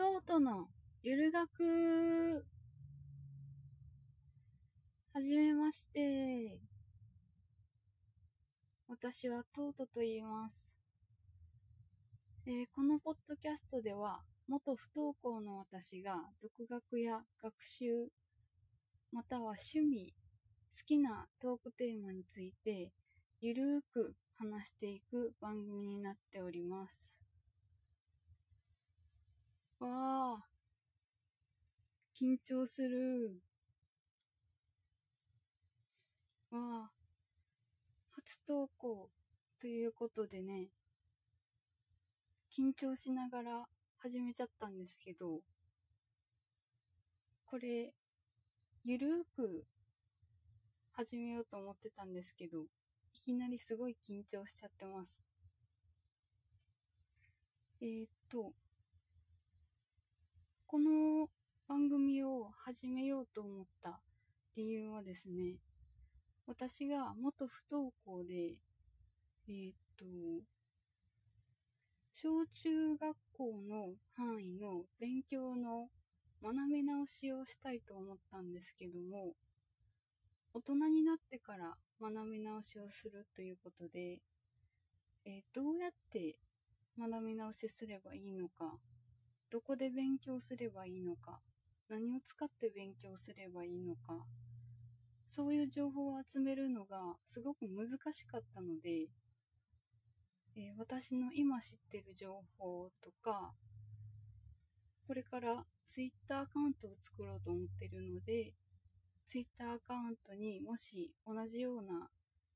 [0.00, 0.66] トートの
[1.02, 2.42] ゆる学
[5.12, 6.58] はじめまして。
[8.88, 10.72] 私はトートと言います。
[12.46, 18.08] えーこのポッドキャストでは、元不登校の私が独学や学習、
[19.12, 20.14] または趣味、
[20.72, 22.90] 好きなトークテーマについて、
[23.42, 27.20] ゆるーく話していく番組になっております。
[29.80, 29.88] わ
[30.36, 30.44] あ、
[32.20, 33.40] 緊張する。
[36.50, 36.90] わあ、
[38.10, 39.08] 初投稿
[39.58, 40.68] ということでね、
[42.54, 45.40] 緊張しながら始めちゃったんですけど、
[47.46, 47.94] これ、
[48.84, 49.64] ゆるーく
[50.92, 52.64] 始めようと思ってたんですけど、
[53.14, 55.22] いきなりすごい緊張しちゃってます。
[57.80, 58.52] えー、っと、
[60.66, 61.30] この
[61.70, 64.00] 番組を始めようと思った
[64.56, 65.60] 理由はですね、
[66.44, 68.56] 私が元不登校で、
[69.48, 70.04] えー、っと、
[72.12, 75.86] 小中学校の範囲の勉強の
[76.42, 79.34] 学び直しをしたいと思ったんですけども、
[80.52, 84.18] 大人になってから学び直しをするということで、
[85.24, 86.34] えーどうやって
[86.98, 88.74] 学び直しすればいいのか、
[89.52, 91.38] どこで勉強すればいいのか、
[91.90, 94.24] 何を使って勉強すればいいのか、
[95.28, 99.08] そういう情報を集めるのがすごく難しかったので、
[100.56, 103.52] えー私の今知ってる情報とか、
[105.06, 108.54] これからツイッターアカウントを作ろうと思ってるので、
[109.26, 112.08] ツイッターアカウントにもし同じような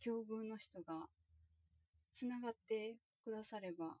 [0.00, 1.06] 境遇の人が
[2.12, 3.94] つながってくだされば、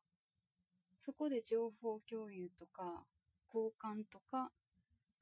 [0.98, 3.04] そこで情報共有とか
[3.52, 4.50] 交換とか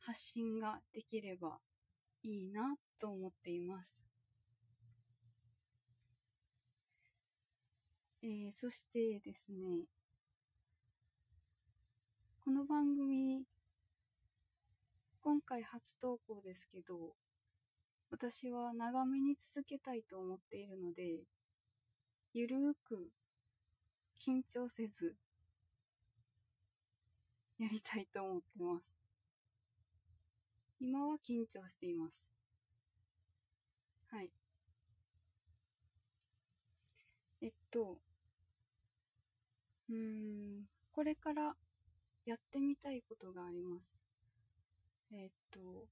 [0.00, 1.58] 発信ができれば
[2.22, 4.02] いいなと思っています。
[8.22, 9.86] えーそしてですね、
[12.44, 13.44] この番組、
[15.20, 17.14] 今回初投稿ですけど、
[18.10, 21.24] 私は長めに続けたいと思っているので、
[22.32, 23.10] ゆるーく
[24.18, 25.14] 緊張せず、
[27.58, 28.97] やりたいと思ってます。
[30.80, 32.26] 今は緊張しています。
[34.10, 34.30] はい。
[37.40, 37.98] えっと、
[39.90, 41.56] うーん、これから
[42.26, 44.00] やってみたいことがあります。
[45.12, 45.88] えっと、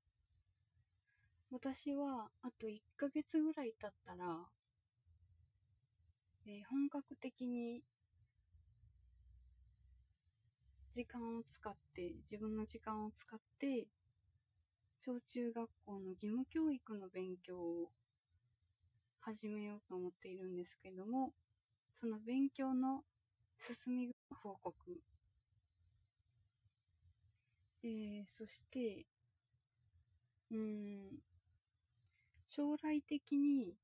[1.51, 4.47] 私はあと1ヶ月ぐらい経ったら、
[6.47, 7.83] えー本格的に
[10.93, 13.87] 時間を使って、自分の時間を使って、
[14.99, 17.91] 小中学校の義務教育の勉強を
[19.21, 21.33] 始めようと思っているんですけども、
[21.93, 23.03] その勉強の
[23.59, 24.75] 進み報告。
[27.83, 29.07] えー、そして、
[30.51, 31.19] うん、
[32.47, 33.79] 将来的に、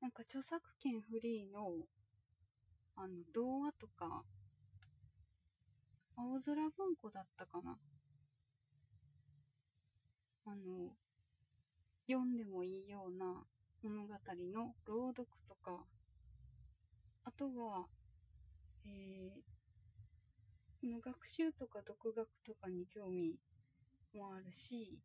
[0.00, 1.86] なんか著作権フリーの、
[2.96, 4.24] あの、動画とか、
[6.16, 7.78] 青空文庫だったかな
[10.50, 10.94] あの、
[12.06, 13.44] 読んでもいいような
[13.82, 14.14] 物語
[14.54, 15.84] の朗読とか、
[17.24, 17.86] あとは、
[18.86, 19.40] えー、
[20.80, 23.36] この学習とか独学とかに興味
[24.14, 24.98] もあるし、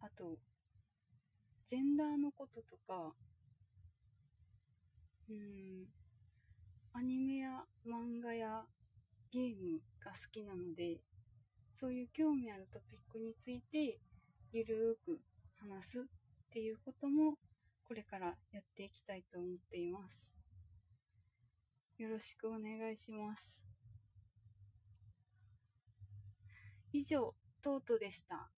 [0.00, 0.38] あと、
[1.64, 3.14] ジェンダーのこととか、
[5.28, 5.86] うん、
[6.92, 8.62] アニメや漫画や
[9.32, 11.00] ゲームが好きなので、
[11.74, 13.98] そういう興味あるトピックについて、
[14.56, 15.20] ゆるーく
[15.60, 16.02] 話すっ
[16.50, 17.34] ていうことも、
[17.86, 20.30] これからやっていきたいと思っています。
[21.98, 23.62] よろしくお願いします。
[26.90, 28.48] 以上、トートでした。